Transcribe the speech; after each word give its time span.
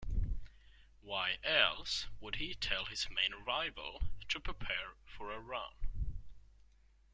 Why 1.03 1.37
else 1.43 2.07
would 2.19 2.37
he 2.37 2.55
tell 2.55 2.85
his 2.85 3.07
main 3.11 3.43
rival 3.45 4.01
to 4.29 4.39
prepare 4.39 4.95
for 5.05 5.31
a 5.31 5.39
run? 5.39 5.73